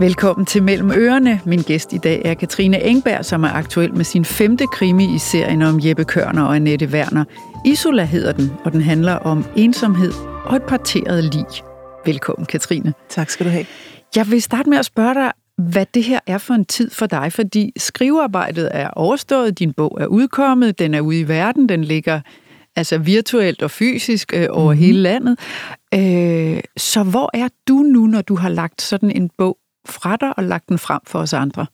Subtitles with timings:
[0.00, 1.40] Velkommen til Mellem Ørerne.
[1.46, 5.18] Min gæst i dag er Katrine Engberg, som er aktuel med sin femte krimi i
[5.18, 7.24] serien om Jeppe Kørner og Annette Werner.
[7.66, 10.12] Isola hedder den, og den handler om ensomhed
[10.44, 11.44] og et parteret lig.
[12.06, 12.94] Velkommen, Katrine.
[13.08, 13.66] Tak skal du have.
[14.16, 17.06] Jeg vil starte med at spørge dig, hvad det her er for en tid for
[17.06, 21.84] dig, fordi skrivearbejdet er overstået, din bog er udkommet, den er ude i verden, den
[21.84, 22.20] ligger
[22.76, 24.84] altså virtuelt og fysisk øh, over mm-hmm.
[24.84, 25.38] hele landet.
[25.94, 30.38] Øh, så hvor er du nu, når du har lagt sådan en bog fra dig
[30.38, 31.66] og lagt den frem for os andre?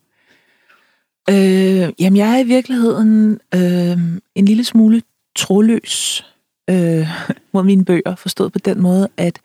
[1.31, 3.99] Øh, jamen, jeg er i virkeligheden øh,
[4.35, 5.03] en lille smule
[5.37, 6.27] troløs
[6.71, 7.09] øh,
[7.55, 9.41] mod mine bøger, forstået på den måde, at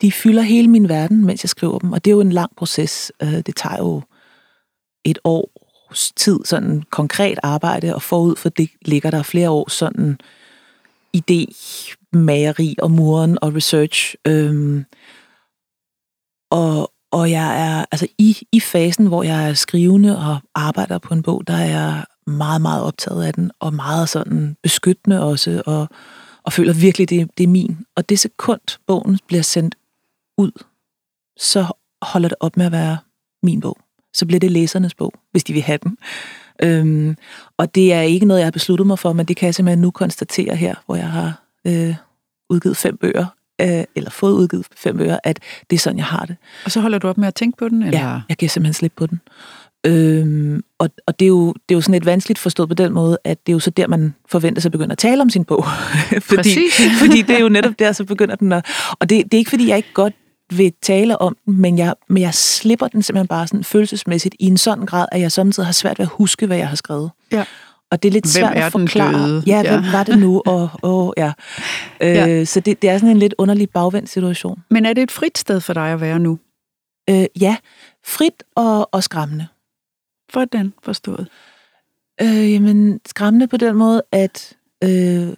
[0.00, 2.56] de fylder hele min verden, mens jeg skriver dem, og det er jo en lang
[2.56, 3.12] proces.
[3.22, 4.02] Øh, det tager jo
[5.04, 10.18] et års tid, sådan konkret arbejde, og forud for det ligger der flere år sådan
[11.16, 11.52] idé,
[12.12, 14.14] mageri og muren og research.
[14.26, 14.84] Øh,
[16.50, 21.14] og, og jeg er, altså i, i fasen, hvor jeg er skrivende og arbejder på
[21.14, 25.62] en bog, der er jeg meget, meget optaget af den, og meget sådan beskyttende også,
[25.66, 25.88] og,
[26.44, 27.78] og føler virkelig, det, det er min.
[27.96, 29.74] Og det sekund, bogen bliver sendt
[30.38, 30.50] ud,
[31.36, 31.66] så
[32.02, 32.98] holder det op med at være
[33.42, 33.78] min bog.
[34.14, 35.98] Så bliver det læsernes bog, hvis de vil have den.
[36.62, 37.16] Øhm,
[37.56, 39.80] og det er ikke noget, jeg har besluttet mig for, men det kan jeg simpelthen
[39.80, 41.94] nu konstatere her, hvor jeg har øh,
[42.50, 43.26] udgivet fem bøger,
[43.60, 46.36] øh, eller fået udgivet fem bøger, at det er sådan, jeg har det.
[46.64, 47.82] Og så holder du op med at tænke på den?
[47.82, 48.00] Eller?
[48.00, 49.20] Ja, jeg kan simpelthen slippe på den.
[49.86, 52.92] Øhm, og og det, er jo, det er jo sådan lidt vanskeligt forstået på den
[52.92, 55.30] måde, at det er jo så der, man forventer sig at begynde at tale om
[55.30, 55.64] sin bog.
[56.30, 56.58] fordi,
[57.02, 58.66] fordi det er jo netop der, så begynder den at...
[59.00, 60.14] Og det, det er ikke, fordi jeg ikke godt
[60.50, 64.46] vil tale om den, men jeg, men jeg slipper den simpelthen bare sådan følelsesmæssigt i
[64.46, 67.10] en sådan grad, at jeg samtidig har svært ved at huske, hvad jeg har skrevet.
[67.32, 67.44] Ja.
[67.94, 69.30] Og det er lidt hvem svært er at forklare.
[69.30, 69.92] Den Ja, hvem ja.
[69.92, 70.42] var det nu?
[70.46, 71.32] Og, og, ja.
[72.00, 72.44] Øh, Ja.
[72.44, 74.62] Så det, det er sådan en lidt underlig bagvendt situation.
[74.70, 76.38] Men er det et frit sted for dig at være nu?
[77.10, 77.56] Øh, ja,
[78.04, 79.46] frit og, og skræmmende.
[80.32, 81.28] Hvordan forstået?
[82.22, 85.28] Øh, jamen, skræmmende på den måde, at øh,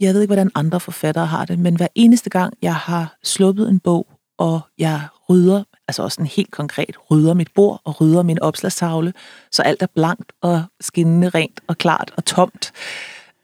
[0.00, 3.68] jeg ved ikke, hvordan andre forfattere har det, men hver eneste gang, jeg har sluppet
[3.68, 4.06] en bog,
[4.38, 5.62] og jeg rydder,
[5.92, 9.12] altså også en helt konkret, rydder mit bord og rydder min opslagstavle,
[9.50, 12.72] så alt er blankt og skinnende rent og klart og tomt,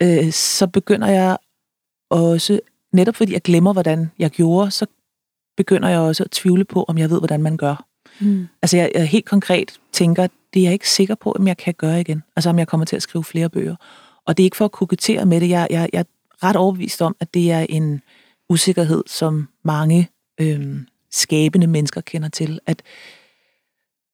[0.02, 1.36] øh, så begynder jeg
[2.10, 2.60] også,
[2.92, 4.86] netop fordi jeg glemmer, hvordan jeg gjorde, så
[5.56, 7.84] begynder jeg også at tvivle på, om jeg ved, hvordan man gør.
[8.20, 8.48] Mm.
[8.62, 11.74] Altså jeg, jeg helt konkret tænker, det er jeg ikke sikker på, om jeg kan
[11.74, 12.22] gøre igen.
[12.36, 13.76] Altså om jeg kommer til at skrive flere bøger.
[14.26, 15.48] Og det er ikke for at kokettere med det.
[15.48, 16.04] Jeg, jeg, jeg er
[16.46, 18.02] ret overbevist om, at det er en
[18.48, 20.08] usikkerhed, som mange
[20.40, 22.60] øhm, skabende mennesker kender til.
[22.66, 22.82] At,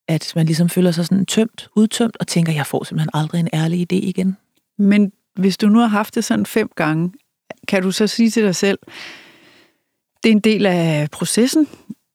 [0.08, 3.48] at man ligesom føler sig sådan tømt, udtømt, og tænker, jeg får simpelthen aldrig en
[3.52, 4.36] ærlig idé igen.
[4.78, 7.12] Men hvis du nu har haft det sådan fem gange,
[7.68, 8.78] kan du så sige til dig selv,
[10.22, 11.68] det er en del af processen.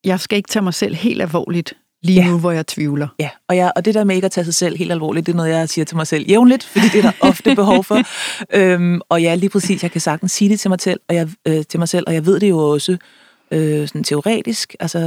[0.03, 1.73] Jeg skal ikke tage mig selv helt alvorligt
[2.03, 2.27] lige Ja.
[2.29, 3.07] nu, hvor jeg tvivler.
[3.19, 5.31] Ja, og, jeg, og det der med ikke at tage sig selv helt alvorligt, det
[5.31, 7.99] er noget, jeg siger til mig selv jævnligt, fordi det er der ofte behov for.
[8.57, 11.29] Øhm, og ja, lige præcis, jeg kan sagtens sige det til mig selv, og jeg,
[11.47, 12.97] øh, til mig selv, og jeg ved det jo også
[13.51, 14.75] øh, sådan teoretisk.
[14.79, 14.99] Altså,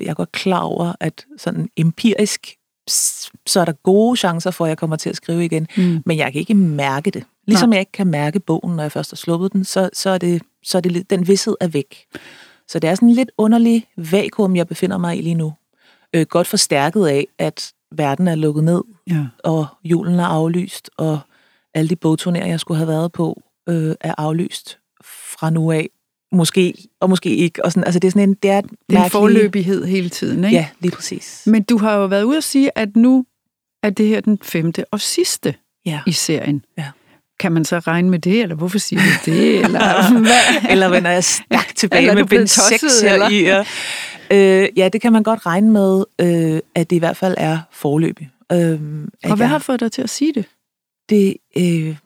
[0.00, 2.46] jeg er godt klar over, at sådan empirisk,
[3.46, 6.02] så er der gode chancer for, at jeg kommer til at skrive igen, Mm.
[6.06, 7.24] men jeg kan ikke mærke det.
[7.46, 10.18] Ligesom jeg ikke kan mærke bogen, når jeg først har sluppet den, så, så er
[10.18, 12.06] det, så er det den vidshed er væk.
[12.68, 15.52] Så det er sådan en lidt underlig vakuum, jeg befinder mig i lige nu.
[16.14, 19.26] Øh, godt forstærket af, at verden er lukket ned, Ja.
[19.44, 21.18] og julen er aflyst, og
[21.74, 25.88] alle de bogturnéer, jeg skulle have været på, øh, er aflyst fra nu af.
[26.32, 27.64] Måske, og måske ikke.
[27.64, 30.08] Og sådan, altså det er sådan en, det er et Det er en forløbighed hele
[30.08, 30.56] tiden, ikke?
[30.56, 31.42] Ja, lige præcis.
[31.46, 33.24] Men du har jo været ude at sige, at nu
[33.82, 35.54] er det her den femte og sidste
[35.86, 36.00] Ja.
[36.06, 36.64] i serien.
[36.78, 36.86] Ja.
[37.40, 39.54] Kan man så regne med det, eller hvorfor siger du det?
[39.64, 40.70] Eller, hvad?
[40.70, 43.28] eller vender jeg stærkt tilbage Eller er med bind 6 tosset, her eller?
[43.28, 43.42] i.
[43.42, 43.64] Ja.
[44.32, 47.58] Øh, ja, det kan man godt regne med, øh, at det i hvert fald er
[47.72, 48.30] forløbig.
[48.52, 50.44] Øh, Og hvad jeg- har fået dig til at sige det?
[51.08, 51.96] det øh,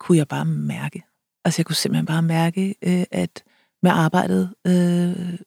[0.00, 1.02] kunne jeg bare mærke.
[1.46, 3.44] Altså jeg kunne simpelthen bare mærke, øh, at
[3.82, 5.38] med arbejdet øh,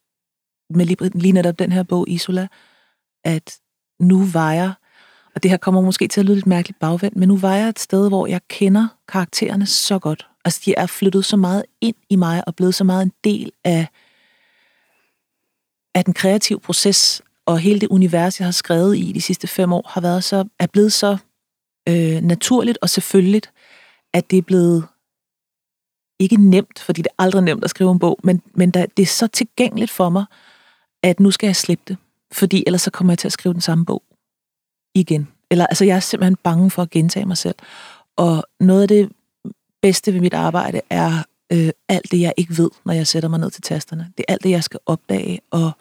[0.70, 2.48] med lige, lige netop den her bog, Isola,
[3.24, 3.60] at
[4.00, 4.74] nu var jeg,
[5.36, 7.70] og det her kommer måske til at lyde lidt mærkeligt bagvendt, men nu var jeg
[7.70, 10.28] et sted, hvor jeg kender karaktererne så godt.
[10.46, 13.52] Altså de er flyttet så meget ind i mig, og blevet så meget en del
[13.64, 13.88] af,
[15.96, 19.74] af den kreative proces, og hele det univers, jeg har skrevet i de sidste fem
[19.74, 21.18] år, har været så, er blevet så
[21.90, 23.52] øh, naturligt og selvfølgeligt,
[24.14, 24.88] at det er blevet
[26.20, 29.04] ikke nemt, fordi det er aldrig nemt at skrive en bog, men, men der, det
[29.04, 30.26] er så tilgængeligt for mig,
[31.04, 31.98] at nu skal jeg slippe det.
[32.32, 34.04] Fordi ellers så kommer jeg til at skrive den samme bog
[34.96, 35.28] igen.
[35.52, 37.56] Eller altså, jeg er simpelthen bange for at gentage mig selv.
[38.18, 39.10] Og noget af det
[39.82, 43.40] bedste ved mit arbejde er øh, alt det, jeg ikke ved, når jeg sætter mig
[43.40, 44.12] ned til tasterne.
[44.18, 45.72] Det er alt det, jeg skal opdage og,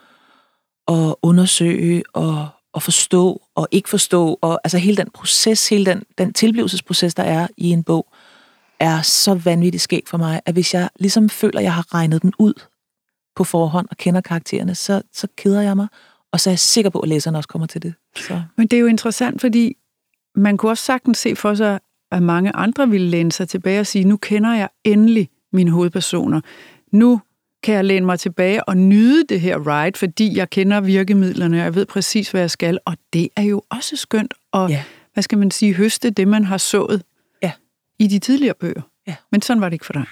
[0.87, 4.39] og undersøge og, og forstå og ikke forstå.
[4.41, 8.07] Og altså hele den proces, hele den, den tilblivelsesproces, der er i en bog,
[8.81, 12.23] er så vanvittigt skæg for mig, at hvis jeg ligesom føler, at jeg har regnet
[12.23, 12.55] den ud
[13.37, 15.89] på forhånd og kender karaktererne, så, så keder jeg mig,
[16.33, 17.95] og så er jeg sikker på, at læserne også kommer til det.
[18.17, 18.43] Så.
[18.57, 19.77] Men det er jo interessant, fordi
[20.35, 21.79] man kunne også sagtens se for sig,
[22.13, 26.41] at mange andre ville læne sig tilbage og sige, nu kender jeg endelig mine hovedpersoner.
[26.93, 27.21] Nu
[27.63, 31.65] kan jeg læne mig tilbage og nyde det her ride, fordi jeg kender virkemidlerne, og
[31.65, 32.79] jeg ved præcis, hvad jeg skal.
[32.85, 34.85] Og det er jo også skønt at, ja.
[35.13, 37.03] hvad skal man sige, høste det, man har sået.
[37.99, 38.83] I de tidligere bøger.
[39.07, 39.15] Ja.
[39.33, 40.07] Men sådan var det ikke for dig.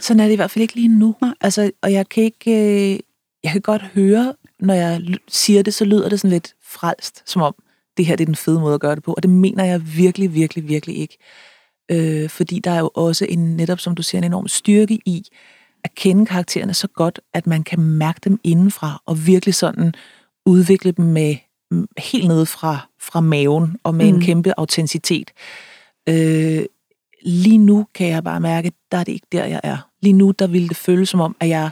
[0.00, 1.14] Sådan er det i hvert fald ikke lige nu.
[1.20, 1.34] Nej.
[1.40, 2.50] Altså, og jeg kan ikke...
[2.94, 3.00] Øh,
[3.44, 7.42] jeg kan godt høre, når jeg siger det, så lyder det sådan lidt frelst, som
[7.42, 7.54] om
[7.96, 9.12] det her det er den fede måde at gøre det på.
[9.12, 11.18] Og det mener jeg virkelig, virkelig, virkelig ikke.
[11.90, 15.24] Øh, fordi der er jo også en, netop som du siger, en enorm styrke i,
[15.84, 19.94] at kende karaktererne så godt, at man kan mærke dem indenfra, og virkelig sådan
[20.46, 21.36] udvikle dem med
[21.98, 24.14] helt nede fra, fra maven, og med mm.
[24.14, 25.30] en kæmpe autenticitet.
[26.08, 26.64] Øh,
[27.22, 29.88] lige nu kan jeg bare mærke, der er det ikke der, jeg er.
[30.02, 31.70] Lige nu, der ville det føles som om, at jeg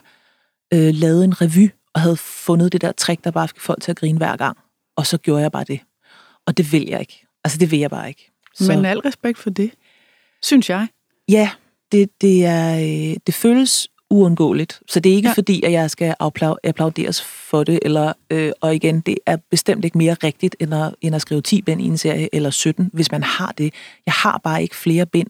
[0.74, 3.90] øh, lavede en revy, og havde fundet det der trick, der bare fik folk til
[3.90, 4.58] at grine hver gang.
[4.96, 5.80] Og så gjorde jeg bare det.
[6.46, 7.26] Og det vil jeg ikke.
[7.44, 8.32] Altså, det vil jeg bare ikke.
[8.54, 8.72] Så.
[8.72, 9.70] Men al respekt for det,
[10.42, 10.88] synes jeg.
[11.28, 11.50] Ja,
[11.92, 14.80] det, det, er, øh, det føles uundgåeligt.
[14.88, 15.34] Så det er ikke ja.
[15.34, 19.98] fordi, at jeg skal applauderes for det, eller, øh, og igen, det er bestemt ikke
[19.98, 23.12] mere rigtigt, end at, end at skrive 10 bind i en serie, eller 17, hvis
[23.12, 23.74] man har det.
[24.06, 25.28] Jeg har bare ikke flere bind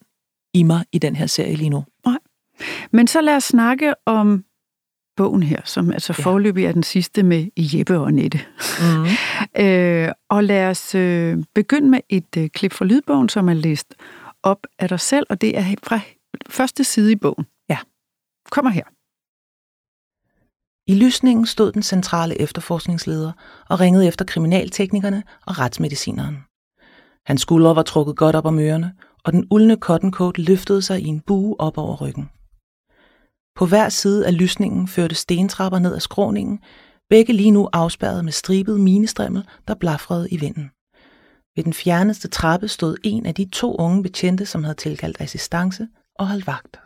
[0.54, 1.84] i mig i den her serie lige nu.
[2.06, 2.18] Nej.
[2.90, 4.44] Men så lad os snakke om
[5.16, 6.24] bogen her, som altså ja.
[6.24, 8.40] forløbig er den sidste med Jeppe og Nette.
[8.80, 9.06] Mm.
[9.64, 13.94] øh, og lad os øh, begynde med et øh, klip fra lydbogen, som er læst
[14.42, 16.00] op af dig selv, og det er fra
[16.48, 17.46] første side i bogen.
[17.68, 17.78] Ja.
[18.50, 18.84] Kommer her.
[20.90, 23.32] I lysningen stod den centrale efterforskningsleder
[23.68, 26.36] og ringede efter kriminalteknikerne og retsmedicineren.
[27.26, 28.92] Hans skuldre var trukket godt op om ørerne,
[29.24, 32.30] og den uldne cottoncoat løftede sig i en bue op over ryggen.
[33.56, 36.58] På hver side af lysningen førte stentrapper ned ad skråningen,
[37.10, 40.70] begge lige nu afspærret med stribet minestrimmel, der blafrede i vinden.
[41.56, 45.88] Ved den fjerneste trappe stod en af de to unge betjente, som havde tilkaldt assistance
[46.18, 46.80] og holdt vagt.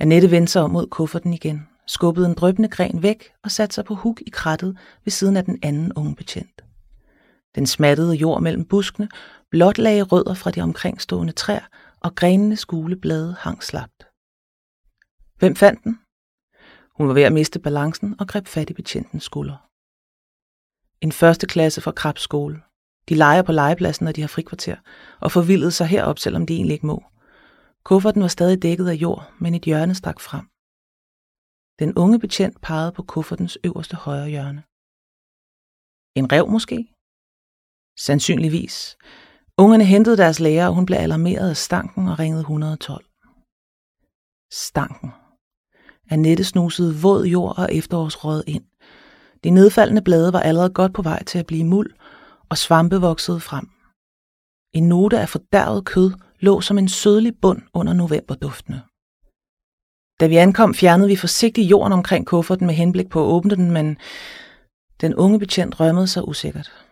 [0.00, 3.84] Annette vendte sig om mod kufferten igen, skubbede en drøbende gren væk og satte sig
[3.84, 6.64] på huk i krattet ved siden af den anden unge betjent.
[7.54, 9.08] Den smattede jord mellem buskene,
[9.50, 11.66] blot lagde rødder fra de omkringstående træer,
[12.00, 14.00] og grenene gule blade hang slapt.
[15.40, 15.94] Hvem fandt den?
[16.96, 19.58] Hun var ved at miste balancen og greb fat i betjentens skulder.
[21.04, 22.62] En første klasse fra Krabs skole.
[23.08, 24.76] De leger på legepladsen, når de har frikvarter,
[25.20, 26.98] og forvildede sig herop, selvom de egentlig ikke må.
[27.88, 30.46] Kufferten var stadig dækket af jord, men et hjørne stak frem.
[31.80, 34.62] Den unge betjent pegede på kuffertens øverste højre hjørne.
[36.18, 36.78] En rev måske?
[38.06, 38.96] Sandsynligvis.
[39.58, 43.04] Ungerne hentede deres lærer, og hun blev alarmeret af stanken og ringede 112.
[44.52, 45.12] Stanken.
[46.10, 48.64] Annette snusede våd jord og efterårsrød ind.
[49.44, 51.90] De nedfaldende blade var allerede godt på vej til at blive muld,
[52.48, 53.68] og svampe voksede frem.
[54.72, 58.82] En note af fordærvet kød lå som en sødlig bund under novemberduftene.
[60.20, 63.70] Da vi ankom, fjernede vi forsigtigt jorden omkring kufferten med henblik på at åbne den,
[63.70, 63.98] men
[65.00, 66.85] den unge betjent rømmede sig usikkert.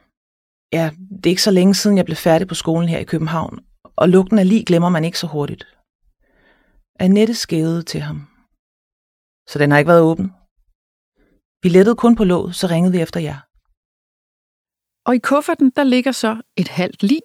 [0.76, 3.58] Ja, det er ikke så længe siden, jeg blev færdig på skolen her i København,
[3.96, 5.64] og lugten af lig glemmer man ikke så hurtigt.
[7.00, 8.18] Annette skævede til ham.
[9.50, 10.32] Så den har ikke været åben?
[11.62, 13.38] Vi lettede kun på låget, så ringede vi efter jer.
[15.08, 17.20] Og i kufferten, der ligger så et halvt lig,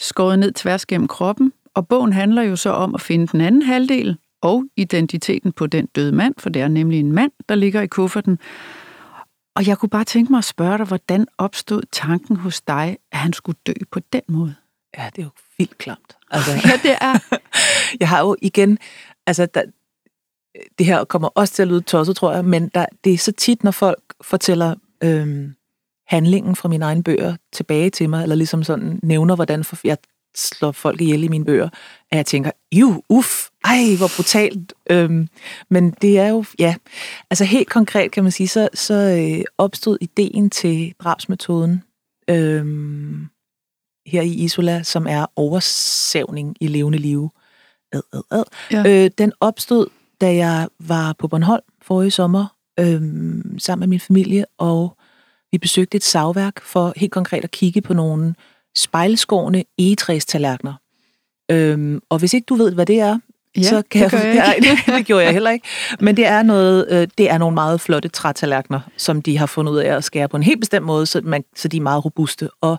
[0.00, 3.62] skåret ned tværs gennem kroppen, og bogen handler jo så om at finde den anden
[3.62, 7.80] halvdel og identiteten på den døde mand, for det er nemlig en mand, der ligger
[7.80, 8.38] i kufferten.
[9.56, 13.18] Og jeg kunne bare tænke mig at spørge dig, hvordan opstod tanken hos dig, at
[13.18, 14.54] han skulle dø på den måde?
[14.98, 16.16] Ja, det er jo vildt klamt.
[16.30, 17.38] Altså, ja, det er.
[18.00, 18.78] jeg har jo igen,
[19.26, 19.62] altså der,
[20.78, 23.32] det her kommer også til at lyde tosset, tror jeg, men der, det er så
[23.32, 25.54] tit, når folk fortæller øhm,
[26.06, 29.98] handlingen fra mine egne bøger tilbage til mig, eller ligesom sådan nævner, hvordan jeg
[30.36, 31.68] slår folk ihjel i mine bøger,
[32.10, 34.72] at jeg tænker, jo, uff, ej, hvor brutalt.
[34.90, 35.28] Øhm,
[35.70, 36.74] men det er jo, ja,
[37.30, 41.82] altså helt konkret kan man sige, så, så øh, opstod ideen til drabsmetoden
[42.30, 43.26] øhm,
[44.06, 47.30] her i Isola, som er oversævning i levende liv.
[47.92, 48.44] Ad, ad, ad.
[48.70, 49.04] Ja.
[49.04, 49.86] Øh, den opstod,
[50.20, 52.46] da jeg var på Bornholm forrige sommer,
[52.80, 54.96] øhm, sammen med min familie, og
[55.52, 58.34] vi besøgte et savværk for helt konkret at kigge på nogle
[58.76, 60.74] spejlskårende egetræstallerkener.
[61.50, 63.18] Øhm, og hvis ikke du ved, hvad det er,
[63.56, 64.56] Ja, så kan det jeg jeg,
[64.86, 65.66] Nej, det gjorde jeg heller ikke.
[66.00, 69.72] Men det er, noget, øh, det er nogle meget flotte trætallerkener, som de har fundet
[69.72, 72.04] ud af at skære på en helt bestemt måde, så, man, så de er meget
[72.04, 72.48] robuste.
[72.60, 72.78] Og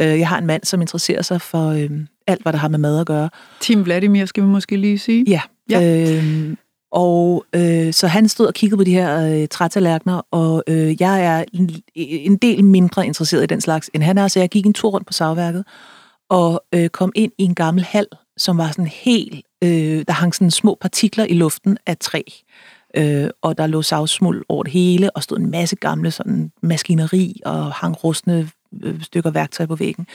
[0.00, 1.90] øh, jeg har en mand, som interesserer sig for øh,
[2.26, 3.30] alt, hvad der har med mad at gøre.
[3.60, 5.24] Tim Vladimir skal vi måske lige sige.
[5.28, 5.40] Ja.
[5.70, 6.16] ja.
[6.16, 6.56] Øh,
[6.92, 11.24] og øh, så han stod og kiggede på de her øh, trætallerkener, og øh, jeg
[11.24, 14.66] er en, en del mindre interesseret i den slags, end han er, så jeg gik
[14.66, 15.64] en tur rundt på savværket,
[16.30, 18.06] og øh, kom ind i en gammel hal,
[18.36, 22.22] som var sådan helt, øh, der hang sådan små partikler i luften af træ,
[22.96, 27.40] øh, og der lå savsmuld over det hele, og stod en masse gamle sådan maskineri,
[27.44, 28.50] og hang rustne
[28.82, 30.06] øh, stykker værktøj på væggen.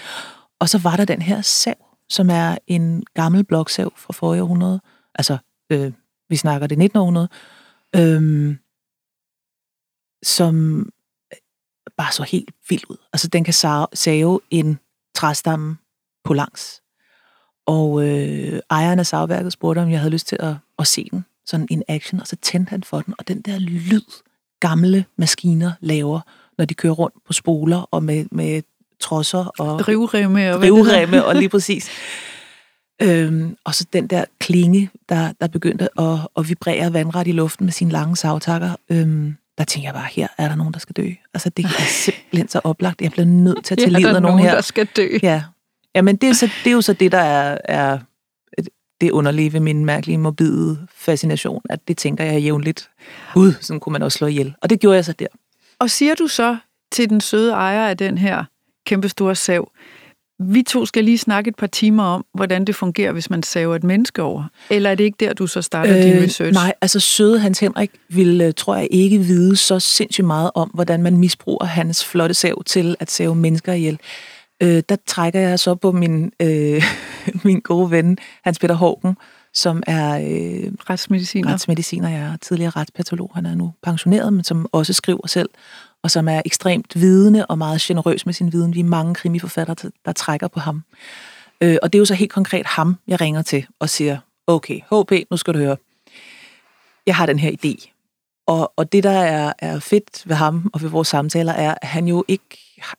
[0.59, 1.73] Og så var der den her sav,
[2.09, 4.81] som er en gammel bloksav fra forrige århundrede,
[5.15, 5.37] altså
[5.71, 5.91] øh,
[6.29, 7.29] vi snakker det 1900,
[7.95, 8.57] øhm,
[10.23, 10.85] som
[11.97, 12.97] bare så helt vild ud.
[13.13, 13.53] Altså, den kan
[13.93, 14.79] save en
[15.15, 15.77] træstamme
[16.23, 16.81] på langs.
[17.65, 21.25] Og øh, ejeren af savværket spurgte, om jeg havde lyst til at, at se den
[21.45, 24.01] sådan in action, og så tændte han for den, og den der lyd,
[24.59, 26.19] gamle maskiner laver,
[26.57, 28.61] når de kører rundt på spoler og med, med
[28.99, 31.89] trosser og drivremme og, drivremme, og lige præcis.
[33.01, 37.65] Øhm, og så den der klinge, der, der begyndte at, at vibrere vandret i luften
[37.65, 38.75] med sine lange savtakker.
[38.89, 41.09] Øhm, der tænker jeg bare, her er der nogen, der skal dø.
[41.33, 43.01] Altså, det er simpelthen så oplagt.
[43.01, 44.55] Jeg bliver nødt til at tage ja, livet af nogen, nogen her.
[44.55, 45.07] der skal dø.
[45.23, 45.43] Ja.
[45.95, 47.99] Jamen, det er, så, det er jo så det, der er, er
[49.01, 52.89] det underlige ved min mærkelige morbide fascination, at det tænker jeg jævnligt.
[53.33, 54.55] Gud, sådan kunne man også slå ihjel.
[54.61, 55.27] Og det gjorde jeg så der.
[55.79, 56.57] Og siger du så
[56.91, 58.43] til den søde ejer af den her
[58.85, 59.71] kæmpestore sav,
[60.39, 63.75] vi to skal lige snakke et par timer om, hvordan det fungerer, hvis man saver
[63.75, 64.43] et menneske over.
[64.69, 66.53] Eller er det ikke der, du så starter øh, din research?
[66.53, 70.71] Nej, altså søde Hans Henrik vil, øh, tror jeg, ikke vide så sindssygt meget om,
[70.73, 73.99] hvordan man misbruger hans flotte sav til at save mennesker ihjel.
[74.63, 76.83] Øh, der trækker jeg så på min, øh,
[77.45, 79.17] min gode ven, Hans Peter Hågen,
[79.55, 81.53] som er øh, retsmediciner.
[81.53, 83.31] retsmediciner, jeg er tidligere retspatolog.
[83.35, 85.49] Han er nu pensioneret, men som også skriver selv
[86.05, 88.73] og som er ekstremt vidende og meget generøs med sin viden.
[88.73, 90.83] Vi er mange krimiforfattere, der trækker på ham.
[91.61, 94.79] Øh, og det er jo så helt konkret ham, jeg ringer til og siger, okay,
[94.79, 95.77] HP, nu skal du høre.
[97.05, 97.91] Jeg har den her idé.
[98.47, 101.87] Og, og det, der er, er fedt ved ham og ved vores samtaler, er, at
[101.87, 102.57] han jo ikke,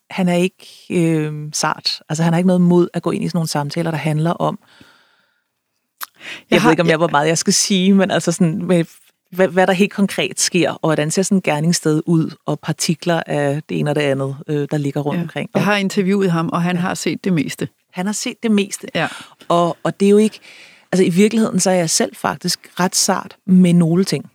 [0.09, 2.01] han er ikke øh, sart.
[2.09, 4.31] Altså han har ikke noget mod at gå ind i sådan nogle samtaler, der handler
[4.31, 4.59] om,
[6.19, 8.65] jeg, jeg har, ved ikke, om jeg, hvor meget jeg skal sige, men altså sådan
[8.65, 8.85] med
[9.31, 13.23] hvad, hvad der helt konkret sker, og hvordan ser sådan en gerningssted ud, og partikler
[13.25, 15.23] af det ene og det andet, øh, der ligger rundt ja.
[15.23, 15.49] omkring.
[15.53, 16.81] Jeg har interviewet ham, og han ja.
[16.81, 17.67] har set det meste.
[17.93, 18.87] Han har set det meste.
[18.95, 19.07] Ja.
[19.47, 20.39] Og, og det er jo ikke...
[20.91, 24.31] Altså i virkeligheden, så er jeg selv faktisk ret sart med nogle ting.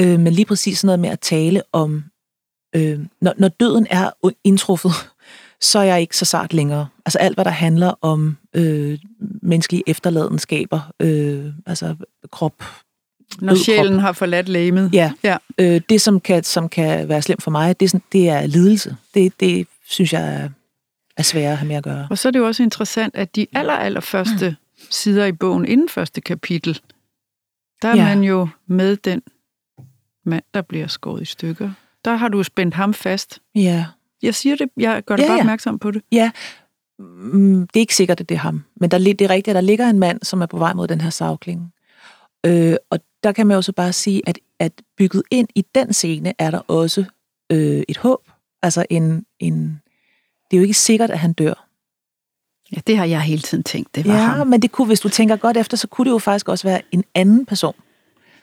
[0.00, 2.04] Øh, men lige præcis sådan noget med at tale om...
[2.76, 4.10] Øh, når, når døden er
[4.44, 4.92] indtruffet,
[5.64, 6.88] så er jeg ikke så sart længere.
[7.06, 8.98] Altså alt, hvad der handler om øh,
[9.42, 11.96] menneskelige efterladenskaber, øh, altså
[12.32, 12.64] krop,
[13.40, 14.90] når sjælen har forladt lægemet.
[14.92, 15.12] Ja.
[15.22, 15.36] ja.
[15.58, 18.46] Øh, det, som kan, som kan være slemt for mig, det er, sådan, det er
[18.46, 18.96] lidelse.
[19.14, 20.48] Det, det synes jeg er,
[21.16, 22.06] er sværere at have med at gøre.
[22.10, 24.86] Og så er det jo også interessant, at de aller, aller første mm.
[24.90, 26.80] sider i bogen, inden første kapitel,
[27.82, 28.04] der er ja.
[28.04, 29.22] man jo med den
[30.24, 31.70] mand, der bliver skåret i stykker.
[32.04, 33.40] Der har du spændt ham fast.
[33.54, 33.86] Ja.
[34.24, 35.42] Jeg siger det, jeg gør dig ja, bare ja.
[35.42, 36.02] opmærksom på det.
[36.12, 36.30] Ja,
[36.98, 38.64] mm, det er ikke sikkert, at det er ham.
[38.76, 40.88] Men der, det er rigtigt, at der ligger en mand, som er på vej mod
[40.88, 41.72] den her savkling.
[42.46, 45.92] Øh, og der kan man jo så bare sige, at, at bygget ind i den
[45.92, 47.04] scene er der også
[47.52, 48.30] øh, et håb.
[48.62, 49.80] Altså en, en...
[50.50, 51.68] Det er jo ikke sikkert, at han dør.
[52.72, 54.46] Ja, det har jeg hele tiden tænkt, det var ja, ham.
[54.46, 56.80] men det kunne, hvis du tænker godt efter, så kunne det jo faktisk også være
[56.92, 57.74] en anden person.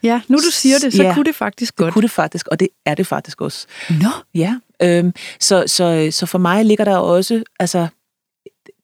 [0.03, 1.85] Ja, nu du siger det, så ja, kunne det faktisk godt.
[1.85, 3.67] Det kunne det faktisk, og det er det faktisk også.
[3.89, 4.09] Nå.
[4.35, 7.87] Ja, øhm, så, så, så for mig ligger der også, altså,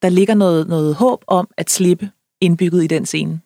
[0.01, 2.09] der ligger noget, noget håb om at slippe
[2.41, 3.41] indbygget i den scene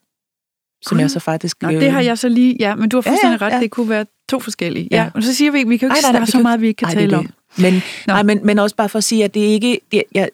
[0.82, 1.62] som jeg så faktisk...
[1.62, 2.56] Nå, det har øh, jeg så lige...
[2.60, 4.88] Ja, men du har fuldstændig ja, ja, ret, det kunne være to forskellige.
[4.92, 6.78] Ja, ja men så siger vi, vi kan jo ikke nej, så meget, vi ikke
[6.78, 7.30] kan ej, tale om.
[7.58, 9.80] Men, nej, men, men også bare for at sige, at det ikke...
[9.92, 10.30] Det, jeg,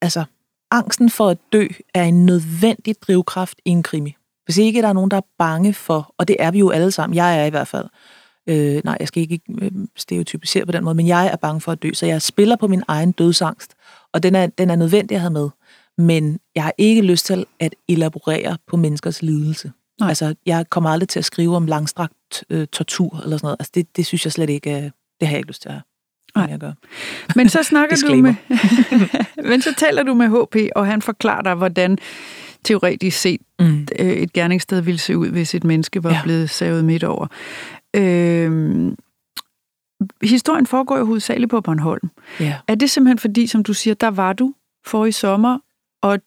[0.00, 0.24] altså,
[0.70, 4.16] angsten for at dø er en nødvendig drivkraft i en krimi.
[4.48, 6.90] Hvis ikke der er nogen, der er bange for, og det er vi jo alle
[6.90, 7.86] sammen, jeg er i hvert fald,
[8.46, 11.72] øh, nej, jeg skal ikke øh, stereotypisere på den måde, men jeg er bange for
[11.72, 13.74] at dø, så jeg spiller på min egen dødsangst,
[14.12, 15.48] og den er, den er nødvendig at have med
[15.98, 19.72] men jeg har ikke lyst til at elaborere på menneskers lidelse.
[20.00, 20.08] Nej.
[20.08, 23.56] Altså, jeg kommer aldrig til at skrive om langstrakt øh, tortur eller sådan noget.
[23.60, 24.82] Altså, det, det synes jeg slet ikke, øh,
[25.20, 25.80] det har jeg ikke lyst til at
[26.36, 26.46] Nej.
[26.50, 26.72] Jeg gør.
[27.36, 28.34] Men så snakker du med,
[29.50, 31.98] men så taler du med HP, og han forklarer dig, hvordan
[32.68, 33.86] teoretisk set mm.
[33.98, 36.20] Øh, et gerningssted ville se ud, hvis et menneske var ja.
[36.22, 37.26] blevet savet midt over.
[37.96, 38.92] Øh,
[40.22, 42.10] historien foregår jo hovedsageligt på Bornholm.
[42.40, 42.54] Ja.
[42.68, 44.54] Er det simpelthen fordi, som du siger, der var du
[44.86, 45.58] for i sommer,
[46.02, 46.18] og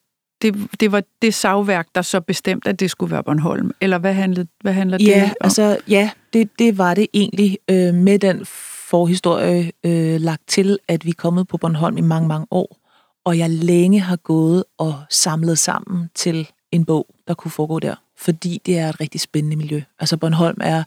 [0.42, 3.72] det, det var det savværk, der så bestemt, at det skulle være Bornholm?
[3.82, 5.36] Eller hvad, handlede, hvad handler ja, det om?
[5.42, 8.46] Altså, ja, det, det var det egentlig øh, med den
[8.90, 12.81] forhistorie øh, lagt til, at vi er kommet på Bornholm i mange, mange år,
[13.26, 17.96] og jeg længe har gået og samlet sammen til en bog, der kunne foregå der,
[18.18, 19.82] fordi det er et rigtig spændende miljø.
[20.00, 20.84] Altså Bornholm er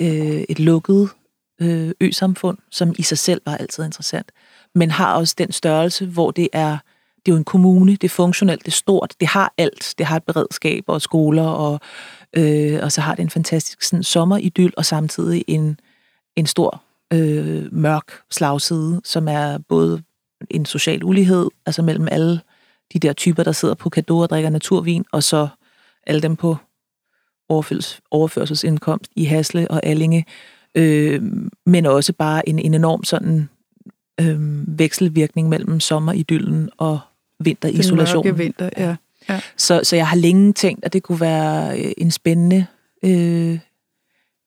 [0.00, 1.10] øh, et lukket
[1.60, 4.32] øh, ø-samfund, som i sig selv var altid interessant,
[4.74, 6.78] men har også den størrelse, hvor det er
[7.26, 9.94] det er jo en kommune, det er funktionelt, det er stort, det har alt.
[9.98, 11.80] Det har et beredskab og skoler, og,
[12.36, 15.80] øh, og så har det en fantastisk sådan, sommeridyl, og samtidig en,
[16.36, 16.82] en stor
[17.12, 20.02] øh, mørk slagside, som er både
[20.50, 22.40] en social ulighed, altså mellem alle
[22.92, 25.48] de der typer, der sidder på kado og drikker naturvin, og så
[26.06, 26.56] alle dem på
[27.48, 30.24] overførsels, overførselsindkomst i Hasle og Allinge,
[30.74, 31.22] øh,
[31.66, 33.48] men også bare en, en enorm sådan
[34.20, 34.38] øh,
[34.78, 37.00] vekselvirkning mellem sommeridyllen og
[37.40, 38.24] vinterisolation.
[38.26, 38.96] Den vinter, ja.
[39.28, 39.40] ja.
[39.56, 42.66] Så, så jeg har længe tænkt, at det kunne være øh, en spændende,
[43.04, 43.58] øh,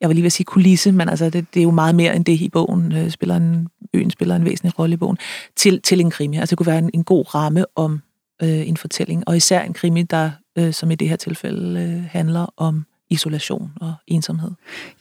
[0.01, 2.25] jeg vil lige vil sige kulisse, men altså det, det er jo meget mere end
[2.25, 2.91] det i bogen.
[2.91, 5.17] Øh, spiller en, øen spiller en væsentlig rolle i bogen,
[5.55, 6.37] til, til en krimi.
[6.37, 8.01] Altså det kunne være en, en god ramme om
[8.43, 12.03] øh, en fortælling, og især en krimi, der øh, som i det her tilfælde øh,
[12.09, 14.51] handler om isolation og ensomhed.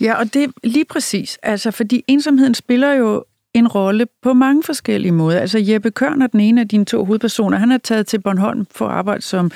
[0.00, 1.38] Ja, og det lige præcis.
[1.42, 5.40] Altså, fordi ensomheden spiller jo en rolle på mange forskellige måder.
[5.40, 7.58] Altså Jeppe Kørn er den ene af dine to hovedpersoner.
[7.58, 9.50] Han er taget til Bornholm for at arbejde som,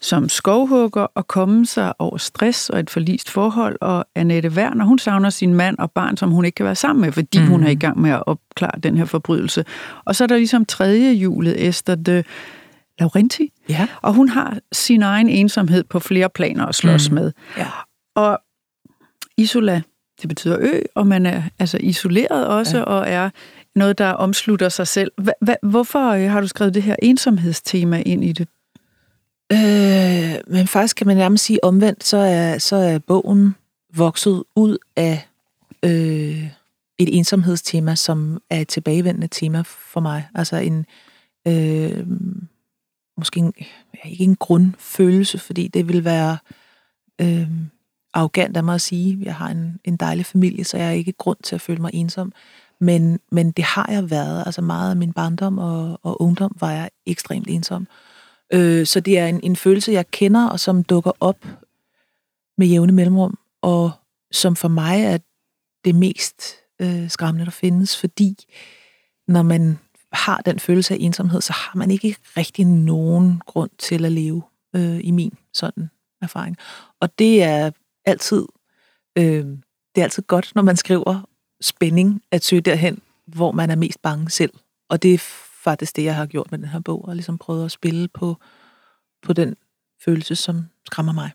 [0.00, 3.76] som skovhugger og komme sig over stress og et forlist forhold.
[3.80, 7.04] Og Annette Werner, hun savner sin mand og barn, som hun ikke kan være sammen
[7.04, 7.46] med, fordi mm.
[7.46, 9.64] hun er i gang med at opklare den her forbrydelse.
[10.04, 12.24] Og så er der ligesom tredje julet, Esther de
[12.98, 13.52] Laurenti.
[13.68, 13.86] Ja.
[14.02, 17.14] Og hun har sin egen ensomhed på flere planer at slås mm.
[17.14, 17.32] med.
[17.56, 17.66] Ja.
[18.16, 18.38] Og
[19.36, 19.82] Isola,
[20.20, 22.82] det betyder ø, og man er altså isoleret også, ja.
[22.82, 23.30] og er
[23.74, 25.12] noget, der omslutter sig selv.
[25.16, 28.48] Hva, hva, hvorfor øh, har du skrevet det her ensomhedstema ind i det?
[29.52, 33.54] Øh, men faktisk kan man nærmest sige omvendt, så er, så er bogen
[33.94, 35.28] vokset ud af
[35.82, 36.50] øh,
[36.98, 40.28] et ensomhedstema, som er et tilbagevendende tema for mig.
[40.34, 40.86] Altså en,
[41.48, 42.06] øh,
[43.16, 43.52] måske en,
[44.04, 46.38] ikke en grundfølelse, fordi det vil være...
[47.20, 47.48] Øh,
[48.14, 49.18] arrogant af mig at sige.
[49.22, 51.90] Jeg har en, en dejlig familie, så jeg har ikke grund til at føle mig
[51.94, 52.32] ensom.
[52.80, 54.42] Men, men det har jeg været.
[54.46, 57.86] Altså meget af min barndom og, og ungdom var jeg ekstremt ensom.
[58.52, 61.46] Øh, så det er en, en følelse, jeg kender, og som dukker op
[62.58, 63.90] med jævne mellemrum, og
[64.32, 65.18] som for mig er
[65.84, 66.42] det mest
[66.80, 68.36] øh, skræmmende, der findes, fordi
[69.28, 69.78] når man
[70.12, 74.42] har den følelse af ensomhed, så har man ikke rigtig nogen grund til at leve
[74.76, 75.90] øh, i min sådan
[76.22, 76.56] erfaring.
[77.00, 77.70] Og det er
[78.08, 78.46] altid,
[79.18, 79.44] øh,
[79.94, 81.28] det er altid godt, når man skriver
[81.60, 84.52] spænding, at søge derhen, hvor man er mest bange selv.
[84.88, 85.18] Og det er
[85.64, 88.36] faktisk det, jeg har gjort med den her bog, og ligesom prøvet at spille på,
[89.22, 89.56] på den
[90.04, 91.30] følelse, som skræmmer mig.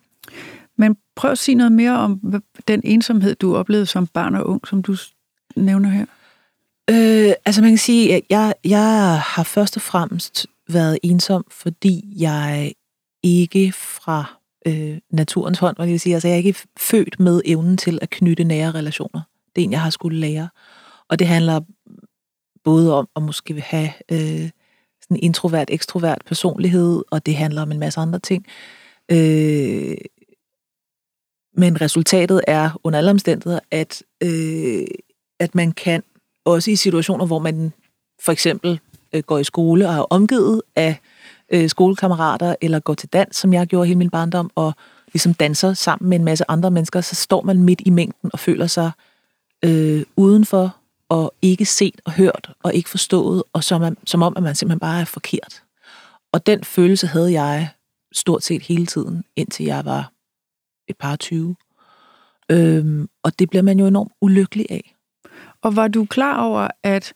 [0.77, 4.67] Men prøv at sige noget mere om den ensomhed, du oplevede som barn og ung,
[4.67, 4.95] som du
[5.55, 6.05] nævner her.
[6.89, 12.13] Øh, altså man kan sige, at jeg, jeg har først og fremmest været ensom, fordi
[12.17, 12.73] jeg
[13.23, 16.13] ikke fra øh, naturens hånd, hvad jeg sige.
[16.13, 19.21] Altså, jeg er ikke født med evnen til at knytte nære relationer.
[19.55, 20.49] Det er en, jeg har skulle lære.
[21.09, 21.61] Og det handler
[22.63, 24.49] både om at måske have øh,
[25.01, 28.45] sådan introvert, ekstrovert personlighed, og det handler om en masse andre ting.
[29.11, 29.97] Øh,
[31.57, 34.87] men resultatet er under alle omstændigheder, at, øh,
[35.39, 36.03] at man kan
[36.45, 37.73] også i situationer, hvor man
[38.21, 38.79] for eksempel
[39.13, 41.12] øh, går i skole og er omgivet af øh,
[41.53, 44.73] Øh, skolekammerater, eller går til dans, som jeg gjorde hele min barndom, og
[45.13, 48.39] ligesom danser sammen med en masse andre mennesker, så står man midt i mængden og
[48.39, 48.91] føler sig
[49.65, 50.75] øh, udenfor,
[51.09, 54.55] og ikke set og hørt, og ikke forstået, og som, man, som om, at man
[54.55, 55.63] simpelthen bare er forkert.
[56.31, 57.69] Og den følelse havde jeg
[58.13, 60.11] stort set hele tiden, indtil jeg var
[60.87, 61.55] et par 20.
[62.49, 64.95] Øhm, og det bliver man jo enormt ulykkelig af.
[65.61, 67.13] Og var du klar over, at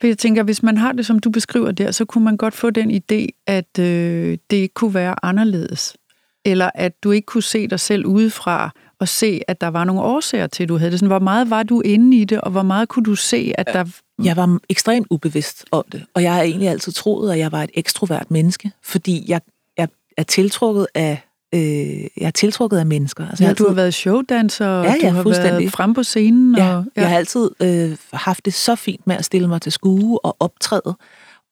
[0.00, 2.54] for jeg tænker, hvis man har det, som du beskriver der, så kunne man godt
[2.54, 5.96] få den idé, at øh, det ikke kunne være anderledes.
[6.44, 10.02] Eller at du ikke kunne se dig selv udefra og se, at der var nogle
[10.02, 10.98] årsager til, at du havde det.
[10.98, 13.66] Sådan, hvor meget var du inde i det, og hvor meget kunne du se, at
[13.66, 13.84] der...
[14.24, 17.62] Jeg var ekstremt ubevidst om det, og jeg har egentlig altid troet, at jeg var
[17.62, 19.40] et ekstrovert menneske, fordi jeg,
[19.78, 21.22] jeg er tiltrukket af
[21.56, 23.28] øh, jeg er tiltrukket af mennesker.
[23.28, 23.64] Altså, ja, altid...
[23.64, 26.56] du har været showdanser, og ja, ja, du har været frem på scenen.
[26.56, 27.00] Ja, og, ja.
[27.00, 30.36] Jeg har altid øh, haft det så fint med at stille mig til skue og
[30.40, 30.96] optræde,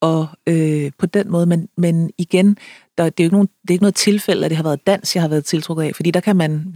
[0.00, 2.58] og øh, på den måde, men, men igen,
[2.98, 4.86] der, det, er jo ikke nogen, det er ikke noget tilfælde, at det har været
[4.86, 6.74] dans, jeg har været tiltrukket af, fordi der kan man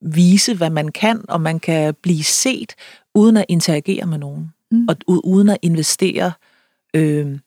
[0.00, 2.74] vise, hvad man kan, og man kan blive set,
[3.14, 4.88] uden at interagere med nogen, mm.
[4.88, 6.32] og uden at investere
[6.94, 7.38] øh,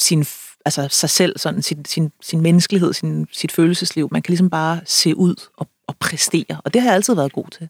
[0.00, 0.24] sin
[0.64, 4.08] altså sig selv, sådan sin, sin, sin menneskelighed, sin, sit følelsesliv.
[4.10, 7.32] Man kan ligesom bare se ud og, og præstere, og det har jeg altid været
[7.32, 7.68] god til.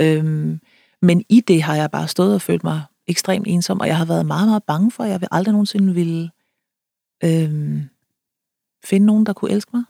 [0.00, 0.60] Øhm,
[1.02, 4.04] men i det har jeg bare stået og følt mig ekstremt ensom, og jeg har
[4.04, 6.30] været meget, meget bange for, at jeg vil aldrig nogensinde ville
[7.24, 7.84] øhm,
[8.84, 9.84] finde nogen, der kunne elske mig.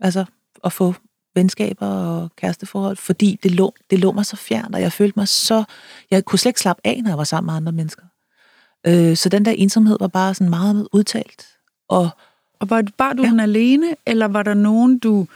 [0.00, 0.24] Altså
[0.64, 0.94] at få
[1.34, 5.28] venskaber og kæresteforhold, fordi det lå, det lå mig så fjernt, og jeg følte mig
[5.28, 5.64] så...
[6.10, 8.02] Jeg kunne slet ikke slappe af, når jeg var sammen med andre mennesker.
[8.86, 11.46] Øh, så den der ensomhed var bare sådan meget udtalt.
[11.94, 12.08] Og,
[12.60, 13.30] og var, bar du ja.
[13.30, 15.26] den alene, eller var der nogen, du...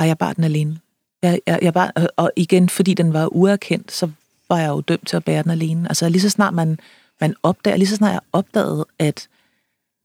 [0.00, 0.78] Ej, jeg bar den alene.
[1.22, 4.10] Jeg, jeg, jeg bar, og igen, fordi den var uerkendt, så
[4.48, 5.88] var jeg jo dømt til at bære den alene.
[5.88, 6.78] Altså lige så snart man,
[7.20, 9.28] man opdager, lige så snart jeg opdagede, at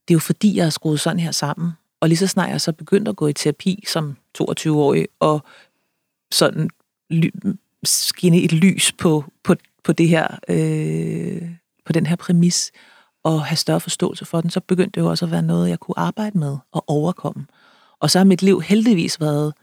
[0.08, 2.60] det er jo fordi, jeg er skruet sådan her sammen, og lige så snart jeg
[2.60, 5.42] så begyndte at gå i terapi som 22-årig, og
[6.32, 6.70] sådan
[7.10, 11.50] ly- skinne et lys på, på, på det her, øh,
[11.84, 12.72] på den her præmis,
[13.24, 15.80] og have større forståelse for den, så begyndte det jo også at være noget, jeg
[15.80, 17.46] kunne arbejde med og overkomme.
[18.00, 19.54] Og så har mit liv heldigvis været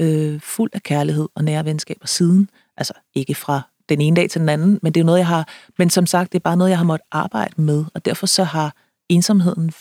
[0.00, 2.50] øh, fuld af kærlighed og nære venskaber siden.
[2.76, 5.48] Altså ikke fra den ene dag til den anden, men det er noget, jeg har...
[5.78, 8.44] Men som sagt, det er bare noget, jeg har måttet arbejde med, og derfor så
[8.44, 8.76] har
[9.08, 9.72] ensomheden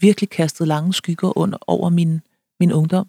[0.00, 2.20] virkelig kastet lange skygger under over min,
[2.60, 3.06] min ungdom.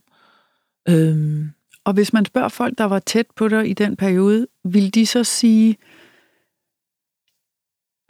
[0.89, 1.51] Øhm.
[1.85, 5.05] Og hvis man spørger folk, der var tæt på dig i den periode, vil de
[5.05, 5.77] så sige,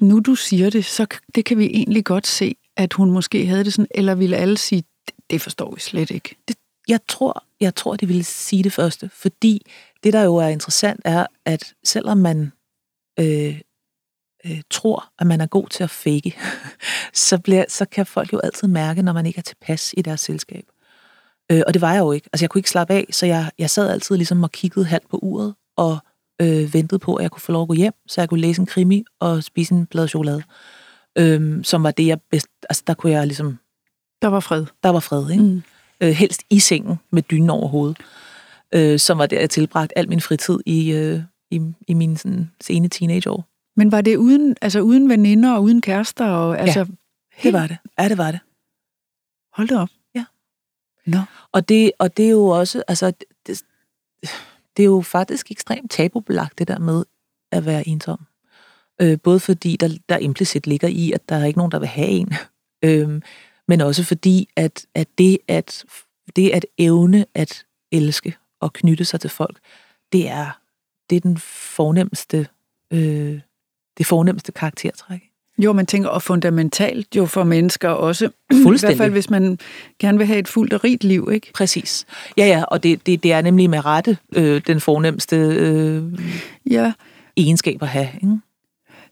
[0.04, 3.64] nu du siger det, så det kan vi egentlig godt se, at hun måske havde
[3.64, 4.84] det sådan, eller ville alle sige,
[5.30, 6.36] det forstår vi slet ikke?
[6.48, 9.66] Det, jeg tror, jeg tror, de ville sige det første, fordi
[10.04, 12.52] det, der jo er interessant, er, at selvom man
[13.20, 13.62] øh,
[14.46, 16.38] øh, tror, at man er god til at fake,
[17.30, 20.22] så, bliver, så kan folk jo altid mærke, når man ikke er tilpas i deres
[20.22, 20.64] selskab.
[21.52, 22.30] Øh, og det var jeg jo ikke.
[22.34, 25.10] Altså, jeg kunne ikke slappe af, så jeg, jeg sad altid ligesom og kiggede halvt
[25.10, 25.98] på uret, og
[26.44, 28.62] øh, ventede på, at jeg kunne få lov at gå hjem, så jeg kunne læse
[28.62, 30.44] en krimi og spise en plade chokolade.
[31.18, 32.48] Øh, som var det, jeg bedst...
[32.70, 33.60] Altså, der kunne jeg ligesom...
[34.22, 34.66] Der var fred.
[34.84, 35.44] Der var fred, ikke?
[35.44, 35.64] Mm.
[36.02, 37.98] Øh, helst i sengen med dynen over hovedet.
[38.76, 42.52] Øh, som var der, jeg tilbragt al min fritid i, øh, i, i mine sådan,
[42.62, 43.46] sene teenageår.
[43.76, 46.26] Men var det uden, altså uden veninder og uden kærester?
[46.26, 46.86] Og, altså, ja,
[47.44, 47.78] det var det.
[48.00, 48.40] Ja, det var det.
[49.54, 49.90] Hold da op.
[50.16, 50.26] Ja.
[51.06, 51.18] Nå.
[51.52, 53.14] Og det, og det er jo også, altså,
[53.48, 53.64] det,
[54.78, 57.04] det er jo faktisk ekstremt tabubelagt, det der med
[57.52, 58.20] at være ensom.
[59.02, 61.88] Øh, både fordi der, der implicit ligger i, at der er ikke nogen, der vil
[61.88, 62.34] have en,
[62.86, 63.22] øh,
[63.68, 65.86] men også fordi, at, at, det, at
[66.36, 69.60] det at evne at elske og knytte sig til folk,
[70.12, 70.60] det er,
[71.10, 72.48] det er den fornemmeste
[72.94, 73.42] øh,
[73.98, 75.33] det fornemmeste karaktertræk.
[75.58, 78.30] Jo, man tænker, og fundamentalt jo for mennesker også.
[78.64, 78.94] Fuldstændig.
[78.94, 79.60] I hvert fald, hvis man
[80.00, 81.52] gerne vil have et fuldt og rigt liv, ikke?
[81.54, 82.06] Præcis.
[82.38, 86.04] Ja, ja, og det, det, det er nemlig med rette øh, den fornemmeste øh,
[86.70, 86.94] ja.
[87.38, 88.10] egenskab at have.
[88.16, 88.40] Ikke?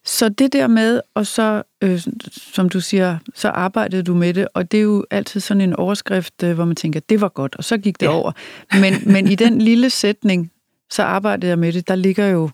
[0.06, 2.02] Så det der med, og så, øh,
[2.32, 5.74] som du siger, så arbejdede du med det, og det er jo altid sådan en
[5.74, 8.12] overskrift, øh, hvor man tænker, det var godt, og så gik det ja.
[8.12, 8.32] over.
[8.74, 10.52] Men, men i den lille sætning,
[10.90, 12.50] så arbejdede jeg med det, der ligger jo,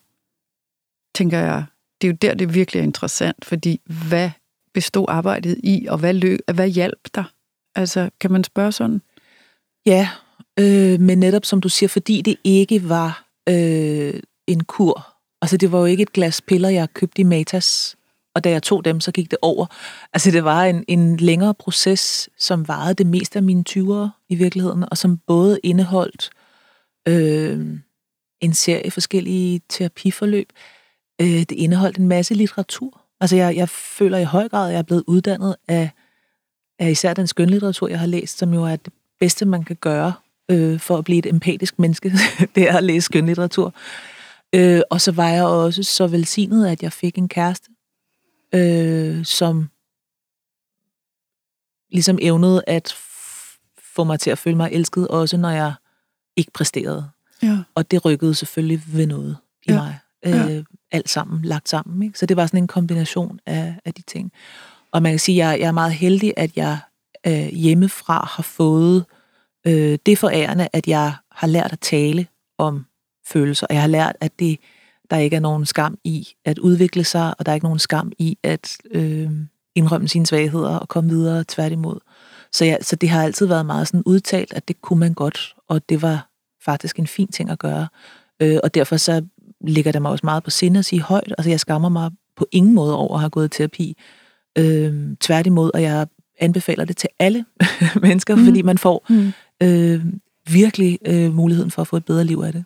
[1.16, 1.64] tænker jeg,
[2.02, 4.30] det er jo der, det virkelig er interessant, fordi hvad
[4.74, 7.24] bestod arbejdet i, og hvad, løb, hvad hjalp dig?
[7.76, 9.02] Altså, kan man spørge sådan?
[9.86, 10.10] Ja,
[10.60, 14.14] øh, men netop som du siger, fordi det ikke var øh,
[14.48, 15.08] en kur.
[15.42, 17.96] Altså, det var jo ikke et glas piller, jeg købte i Matas,
[18.36, 19.66] og da jeg tog dem, så gik det over.
[20.14, 24.36] Altså, det var en, en længere proces, som varede det meste af mine 20'ere i
[24.36, 26.30] virkeligheden, og som både indeholdt
[27.08, 27.80] øh,
[28.42, 30.50] en serie forskellige terapiforløb,
[31.22, 33.02] Øh, det indeholdt en masse litteratur.
[33.20, 35.90] Altså jeg, jeg føler i høj grad, at jeg er blevet uddannet af,
[36.80, 40.14] af især den skønlitteratur, jeg har læst, som jo er det bedste, man kan gøre
[40.52, 42.14] øh, for at blive et empatisk menneske.
[42.56, 43.74] det er at læse skønlitteratur.
[44.56, 47.70] Øh, og så var jeg også så velsignet, at jeg fik en kæreste,
[48.56, 49.70] øh, som
[51.92, 52.96] ligesom evnede at
[53.96, 55.74] få mig til at føle mig elsket, også når jeg
[56.36, 57.10] ikke præsterede.
[57.44, 57.58] Ja.
[57.76, 59.78] Og det rykkede selvfølgelig ved noget i ja.
[59.78, 60.00] mig.
[60.26, 60.50] Ja.
[60.50, 62.04] Øh, alt sammen lagt sammen.
[62.04, 62.20] Ikke?
[62.20, 64.32] Så det var sådan en kombination af, af de ting.
[64.92, 66.78] Og man kan sige, at jeg, jeg er meget heldig, at jeg
[67.28, 69.06] øh, hjemmefra har fået
[69.68, 72.28] øh, det forærende, at jeg har lært at tale
[72.58, 72.86] om
[73.28, 73.68] følelser.
[73.70, 74.60] Jeg har lært, at det,
[75.10, 78.12] der ikke er nogen skam i at udvikle sig, og der er ikke nogen skam
[78.20, 79.32] i at øh,
[79.76, 82.00] indrømme sine svagheder og komme videre tværtimod.
[82.52, 85.56] Så, ja, så det har altid været meget sådan udtalt, at det kunne man godt,
[85.68, 86.30] og det var
[86.66, 87.88] faktisk en fin ting at gøre.
[88.42, 89.26] Øh, og derfor så
[89.68, 91.34] ligger det mig også meget på sinde at sige højt.
[91.38, 93.98] Altså, jeg skammer mig på ingen måde over at have gået i terapi.
[94.58, 96.08] Øh, tværtimod, og jeg
[96.40, 97.46] anbefaler det til alle
[98.02, 98.46] mennesker, mm.
[98.46, 99.32] fordi man får mm.
[99.64, 100.06] øh,
[100.50, 102.66] virkelig øh, muligheden for at få et bedre liv af det.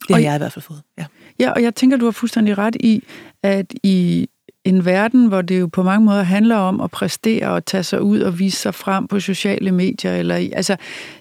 [0.00, 1.04] Det har og, jeg i hvert fald fået, ja.
[1.40, 3.02] Ja, og jeg tænker, du har fuldstændig ret i,
[3.42, 4.28] at i
[4.64, 8.02] en verden, hvor det jo på mange måder handler om at præstere og tage sig
[8.02, 10.12] ud og vise sig frem på sociale medier.
[10.16, 10.76] Eller, i- altså,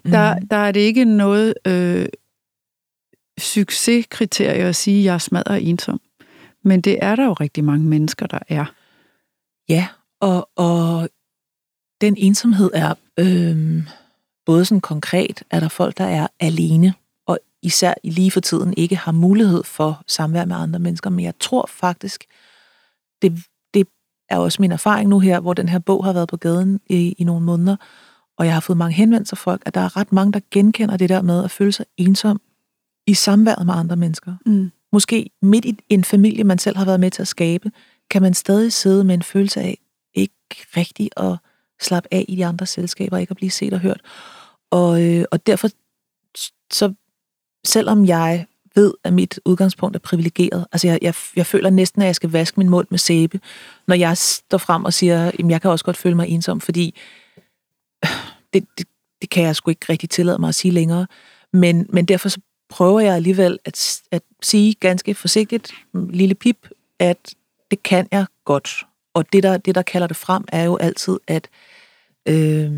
[0.05, 0.11] mm.
[0.11, 2.05] der, der er det ikke noget øh,
[3.39, 6.01] succeskriterie at sige, at jeg er smadret ensom.
[6.63, 8.65] Men det er der jo rigtig mange mennesker, der er.
[9.69, 9.87] Ja,
[10.19, 11.09] og, og
[12.01, 13.83] den ensomhed er øh,
[14.45, 16.93] både sådan konkret, er der folk, der er alene,
[17.27, 21.09] og især i lige for tiden ikke har mulighed for samvær med andre mennesker.
[21.09, 22.25] Men jeg tror faktisk,
[23.21, 23.43] det,
[23.73, 23.87] det
[24.29, 27.15] er også min erfaring nu her, hvor den her bog har været på gaden i,
[27.17, 27.75] i nogle måneder,
[28.37, 30.97] og jeg har fået mange henvendelser fra folk, at der er ret mange, der genkender
[30.97, 32.41] det der med at føle sig ensom
[33.07, 34.33] i samværet med andre mennesker.
[34.45, 34.71] Mm.
[34.91, 37.71] Måske midt i en familie, man selv har været med til at skabe,
[38.09, 39.77] kan man stadig sidde med en følelse af
[40.13, 40.35] ikke
[40.77, 41.37] rigtig at
[41.81, 44.01] slappe af i de andre selskaber, ikke at blive set og hørt.
[44.71, 45.69] Og, øh, og derfor,
[46.71, 46.93] så
[47.65, 52.05] selvom jeg ved, at mit udgangspunkt er privilegeret, altså jeg, jeg, jeg føler næsten, at
[52.05, 53.39] jeg skal vaske min mund med sæbe,
[53.87, 56.95] når jeg står frem og siger, at jeg kan også godt føle mig ensom, fordi
[58.53, 58.87] det, det,
[59.21, 61.07] det kan jeg sgu ikke rigtig tillade mig at sige længere.
[61.53, 67.35] Men, men derfor så prøver jeg alligevel at, at sige ganske forsigtigt, lille pip, at
[67.71, 68.85] det kan jeg godt.
[69.13, 71.47] Og det der, det, der kalder det frem, er jo altid, at
[72.25, 72.71] øh,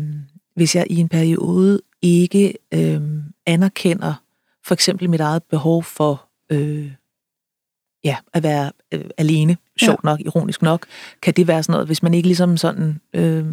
[0.54, 3.00] hvis jeg i en periode ikke øh,
[3.46, 4.14] anerkender
[4.64, 6.92] for eksempel mit eget behov for øh,
[8.04, 10.86] ja, at være øh, alene, sjovt nok, ironisk nok,
[11.22, 13.46] kan det være sådan noget, hvis man ikke ligesom sådan øh,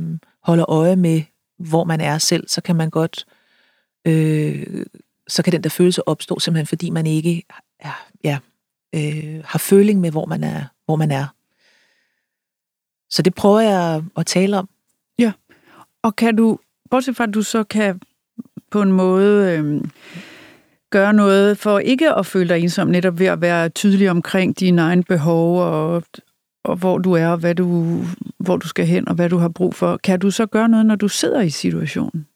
[0.44, 1.22] holder øje med,
[1.60, 3.26] hvor man er selv, så kan man godt,
[4.08, 4.86] øh,
[5.28, 7.44] så kan den der følelse opstå, simpelthen fordi man ikke
[7.86, 7.92] ja,
[8.24, 8.38] ja,
[8.96, 10.64] øh, har føling med, hvor man er.
[10.86, 11.26] Hvor man er.
[13.10, 14.70] Så det prøver jeg at tale om.
[15.20, 15.32] Ja,
[16.02, 16.60] og kan du,
[16.90, 18.02] bortset fra at du så kan
[18.72, 19.82] på en måde øh,
[20.90, 24.82] gøre noget for ikke at føle dig ensom, netop ved at være tydelig omkring dine
[24.82, 26.04] egne behov og,
[26.64, 28.02] og hvor du er, og hvad du,
[28.38, 29.98] hvor du skal hen, og hvad du har brug for.
[29.98, 32.28] Kan du så gøre noget, når du sidder i situationen?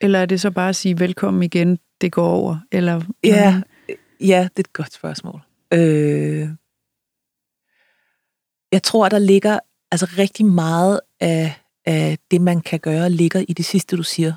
[0.00, 2.58] Eller er det så bare at sige, velkommen igen, det går over?
[2.72, 3.62] Eller, Ja,
[4.20, 5.40] ja det er et godt spørgsmål.
[5.72, 6.48] Øh,
[8.72, 9.58] jeg tror, der ligger
[9.90, 11.54] altså rigtig meget af,
[11.86, 14.34] af det, man kan gøre, ligger i det sidste, du siger,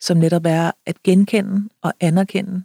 [0.00, 2.62] som netop er at genkende og anerkende,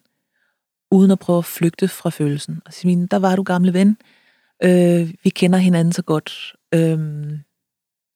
[0.91, 2.61] uden at prøve at flygte fra følelsen.
[2.65, 3.97] Og sige, der var du gamle ven,
[4.63, 7.29] øh, vi kender hinanden så godt, øh,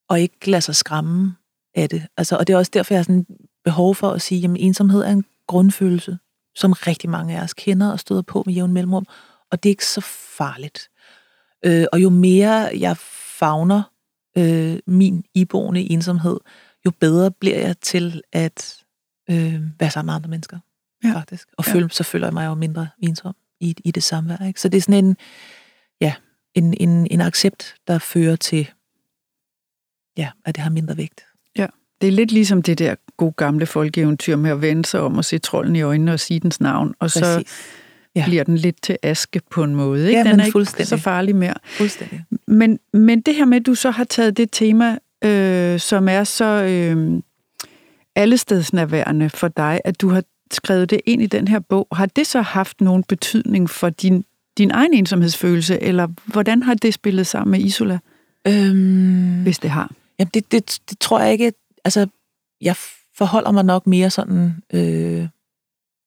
[0.08, 1.36] og ikke lade sig skræmme
[1.74, 2.06] af det.
[2.16, 3.26] Altså, og det er også derfor, jeg har sådan
[3.64, 6.18] behov for at sige, at ensomhed er en grundfølelse,
[6.54, 9.06] som rigtig mange af os kender og støder på med jævn mellemrum,
[9.50, 10.00] og det er ikke så
[10.36, 10.88] farligt.
[11.64, 12.96] Øh, og jo mere jeg
[13.38, 13.82] fagner
[14.38, 16.40] øh, min iboende ensomhed,
[16.86, 18.84] jo bedre bliver jeg til at
[19.30, 20.58] øh, være sammen med andre mennesker,
[21.04, 21.12] Ja.
[21.14, 21.48] faktisk.
[21.58, 21.72] Og Ja.
[21.72, 24.46] føl, så føler jeg mig jo mindre ensom i, i det samvær.
[24.46, 24.60] Ikke?
[24.60, 25.16] Så det er sådan en,
[26.00, 26.14] ja,
[26.54, 28.70] en, en, en accept, der fører til,
[30.16, 31.26] ja, at det har mindre vægt.
[32.00, 35.24] Det er lidt ligesom det der gode gamle folkeeventyr med at vende sig om og
[35.24, 37.52] se trolden i øjnene og sige dens navn, og så Præcis.
[38.16, 38.24] ja.
[38.26, 40.06] Bliver den lidt til aske på en måde.
[40.08, 40.18] Ikke?
[40.18, 40.86] Ja, den er ikke fuldstændig.
[40.86, 41.54] så farlig mere.
[41.64, 42.24] Fuldstændig.
[42.46, 46.24] Men, men det her med, at du så har taget det tema, øh, som er
[46.24, 47.22] så øh,
[48.16, 50.22] allestedsnærværende for dig, at du har
[50.52, 54.24] skrevet det ind i den her bog, har det så haft nogen betydning for din,
[54.58, 57.98] din egen ensomhedsfølelse, eller hvordan har det spillet sammen med Isola,
[58.46, 59.90] Øhm, hvis det har?
[60.18, 61.52] Jamen, det, det, det tror jeg ikke.
[61.84, 62.06] Altså,
[62.60, 62.76] jeg
[63.16, 65.28] forholder mig nok mere sådan øh,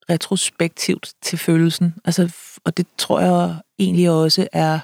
[0.10, 1.96] retrospektivt til følelsen.
[2.06, 2.34] Altså,
[2.65, 4.80] og det tror jeg egentlig også er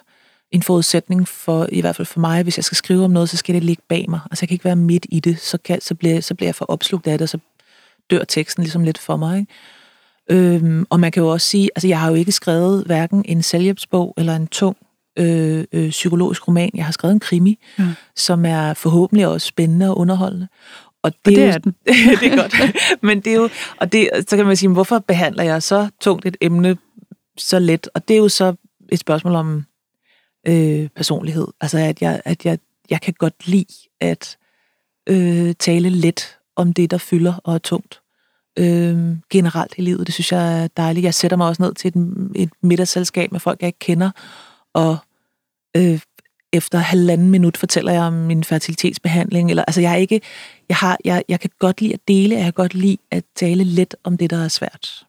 [0.51, 3.37] en forudsætning for, i hvert fald for mig, hvis jeg skal skrive om noget, så
[3.37, 4.19] skal det ligge bag mig.
[4.31, 6.55] Altså, jeg kan ikke være midt i det, så, kan, så, bliver, så bliver jeg
[6.55, 7.37] for opslugt af det, og så
[8.11, 9.39] dør teksten ligesom lidt for mig.
[9.39, 9.51] Ikke?
[10.55, 13.43] Øhm, og man kan jo også sige, altså jeg har jo ikke skrevet hverken en
[13.43, 14.77] selvhjælpsbog eller en tung
[15.19, 16.71] øh, øh, psykologisk roman.
[16.73, 17.83] Jeg har skrevet en krimi, Ja.
[18.15, 20.47] som er forhåbentlig også spændende og underholdende.
[21.03, 21.75] Og det, Og det jo, er den.
[22.21, 22.53] det er godt.
[23.03, 26.25] Men det er jo, og det, så kan man sige, hvorfor behandler jeg så tungt
[26.25, 26.77] et emne
[27.37, 27.89] så let?
[27.93, 28.55] Og det er jo så
[28.89, 29.65] et spørgsmål om
[30.47, 31.47] øh, personlighed.
[31.61, 34.37] Altså at jeg, at jeg, jeg kan godt lide at
[35.09, 37.99] øh, tale let om det, der fylder og er tungt.
[38.59, 40.07] Øh, generelt i livet.
[40.07, 41.03] Det synes jeg er dejligt.
[41.03, 44.11] Jeg sætter mig også ned til et, et middagsselskab med folk, jeg ikke kender,
[44.73, 44.97] og
[45.77, 45.99] øh,
[46.53, 49.49] efter halvanden minut fortæller jeg om min fertilitetsbehandling.
[49.49, 50.21] Eller, altså jeg, er ikke,
[50.69, 53.63] jeg, har, jeg, jeg kan godt lide at dele, jeg kan godt lide at tale
[53.63, 55.05] let om det, der er svært.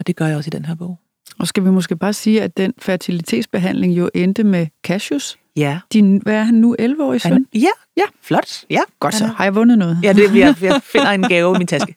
[0.00, 0.98] Og det gør jeg også i den her bog.
[1.38, 5.38] Og skal vi måske bare sige, at den fertilitetsbehandling jo endte med Cassius.
[5.56, 5.80] Ja.
[5.92, 7.32] Din, hvad er han nu, 11-årig søn?
[7.32, 8.02] Han, ja, Ja.
[8.22, 8.64] flot.
[8.70, 9.26] Ja, Godt så.
[9.26, 9.98] Har jeg vundet noget?
[10.02, 11.94] Ja, det, jeg, jeg finder en gave i min taske.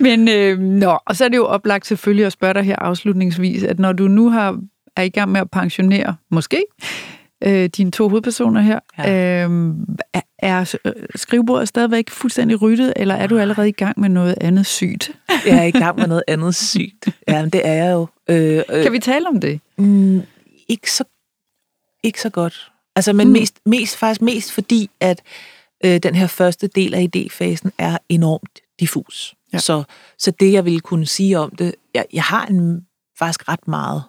[0.00, 3.62] Men, øh, nå, og så er det jo oplagt selvfølgelig at spørge dig her afslutningsvis,
[3.62, 4.60] at når du nu har,
[4.98, 6.64] er i gang med at pensionere, måske,
[7.44, 8.80] øh, dine to hovedpersoner her.
[8.98, 9.44] Ja.
[9.44, 9.74] Øh,
[10.12, 10.76] er, er
[11.14, 15.10] skrivebordet stadigvæk fuldstændig ryddet, eller er du allerede i gang med noget andet sygt?
[15.46, 17.08] jeg er i gang med noget andet sygt.
[17.28, 18.06] Ja, men det er jeg jo.
[18.30, 19.60] Øh, øh, kan vi tale om det?
[19.78, 20.22] Mm,
[20.68, 21.04] ikke, så,
[22.02, 22.72] ikke så godt.
[22.96, 23.32] Altså, men mm.
[23.32, 25.22] mest, mest, faktisk mest fordi, at
[25.84, 29.34] øh, den her første del af idéfasen er enormt diffus.
[29.52, 29.58] Ja.
[29.58, 29.82] Så,
[30.18, 32.80] så det, jeg ville kunne sige om det, jeg, jeg har en,
[33.18, 34.02] faktisk ret meget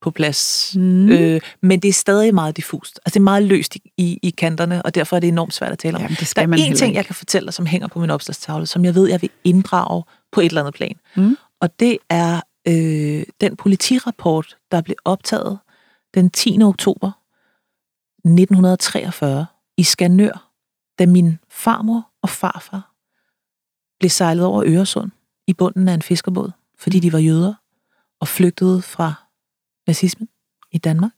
[0.00, 1.08] på plads, mm.
[1.08, 3.00] øh, men det er stadig meget diffust.
[3.06, 5.72] Altså det er meget løst i, i, i kanterne, og derfor er det enormt svært
[5.72, 6.02] at tale om.
[6.02, 8.66] Jamen, det Der er en ting, jeg kan fortælle dig, som hænger på min opslagstavle,
[8.66, 10.96] som jeg ved, jeg vil inddrage på et eller andet plan.
[11.16, 11.36] Mm.
[11.60, 15.58] Og det er øh, den politirapport, der blev optaget
[16.14, 16.62] den 10.
[16.62, 17.10] oktober
[18.16, 20.50] 1943 i Skanør,
[20.98, 22.92] da min farmor og farfar
[23.98, 25.10] blev sejlet over Øresund
[25.46, 27.54] i bunden af en fiskerbåd, fordi de var jøder
[28.20, 29.25] og flygtede fra
[29.86, 30.28] nazismen
[30.72, 31.12] i Danmark.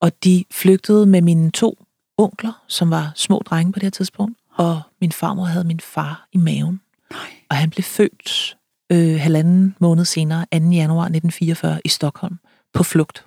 [0.00, 1.84] Og de flygtede med mine to
[2.18, 6.28] onkler, som var små drenge på det her tidspunkt, og min farmor havde min far
[6.32, 6.80] i maven.
[7.10, 7.20] Nej.
[7.50, 8.56] Og han blev født
[8.92, 10.46] øh, halvanden måned senere, 2.
[10.52, 12.38] januar 1944, i Stockholm,
[12.72, 13.24] på flugt.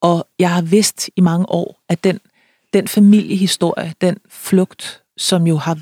[0.00, 2.20] Og jeg har vidst i mange år, at den,
[2.72, 5.80] den familiehistorie, den flugt, som jo har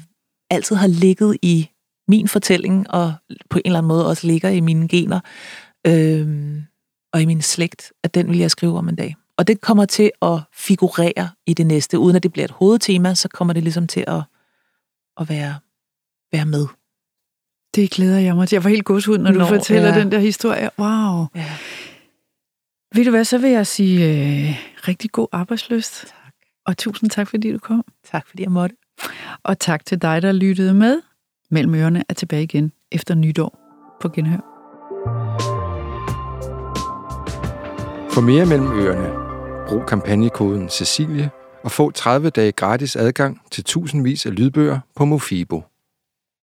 [0.51, 1.71] altid har ligget i
[2.09, 3.15] min fortælling, og
[3.51, 5.21] på en eller anden måde også ligger i mine gener,
[5.87, 6.63] øh,
[7.13, 9.17] og i min slægt, at den vil jeg skrive om en dag.
[9.37, 11.99] Og det kommer til at figurere i det næste.
[11.99, 14.23] Uden at det bliver et hovedtema, så kommer det ligesom til at,
[15.21, 15.55] at være,
[16.33, 16.67] være med.
[17.75, 18.57] Det glæder jeg mig til.
[18.57, 20.01] Jeg får helt godshud, når Nå, du fortæller ja.
[20.01, 20.71] den der historie.
[20.79, 21.27] Wow.
[21.35, 21.53] Ja.
[22.95, 24.57] Ved du hvad, så vil jeg sige øh,
[24.89, 26.01] rigtig god arbejdsløst.
[26.01, 26.35] Tak.
[26.67, 27.85] Og tusind tak, fordi du kom.
[28.11, 28.77] Tak, fordi jeg måtte.
[29.43, 31.01] Og tak til dig, der lyttede med.
[31.51, 33.59] Mellem ørerne er tilbage igen efter nytår
[34.01, 34.50] på Genhør.
[38.13, 39.11] For mere mellem ørerne,
[39.69, 41.31] brug kampagnekoden Cecilie
[41.65, 45.63] og få 30 dage gratis adgang til tusindvis af lydbøger på Mofibo.